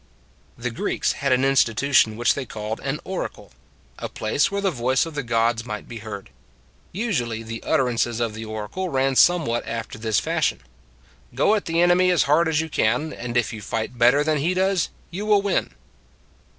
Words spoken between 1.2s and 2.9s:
an institution which they called